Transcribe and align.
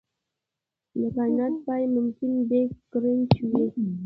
د 0.99 1.01
کائنات 1.15 1.53
پای 1.65 1.83
ممکن 1.95 2.31
بیګ 2.49 2.69
کرنچ 2.91 3.31
وي. 3.49 3.65